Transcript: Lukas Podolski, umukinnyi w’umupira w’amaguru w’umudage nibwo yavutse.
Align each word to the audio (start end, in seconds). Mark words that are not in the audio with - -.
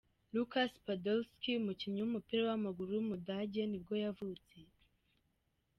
Lukas 0.35 0.71
Podolski, 0.85 1.51
umukinnyi 1.61 1.99
w’umupira 2.01 2.41
w’amaguru 2.45 2.89
w’umudage 2.93 3.61
nibwo 3.67 3.93
yavutse. 4.03 4.57